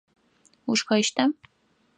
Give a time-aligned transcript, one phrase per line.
[0.69, 1.23] Ушхэщта?